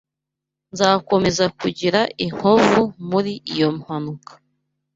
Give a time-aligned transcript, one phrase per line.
[0.71, 4.31] Nzakomeza kugira inkovu muri iyo mpanuka.